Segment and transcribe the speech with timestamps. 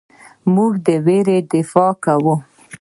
[0.53, 2.35] موږ د ویرې دفاع کوو.